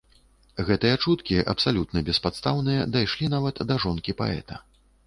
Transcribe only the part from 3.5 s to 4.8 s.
да жонкі паэта.